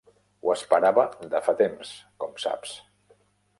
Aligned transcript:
Ho 0.45 0.51
esperava 0.53 1.03
de 1.35 1.43
fa 1.49 1.55
temps, 1.61 1.93
com 2.25 2.35
saps. 2.47 2.75